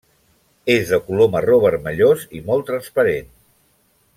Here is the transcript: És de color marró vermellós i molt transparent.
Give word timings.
És 0.75 0.93
de 0.93 0.99
color 1.09 1.29
marró 1.35 1.59
vermellós 1.65 2.25
i 2.39 2.41
molt 2.51 2.67
transparent. 2.71 3.31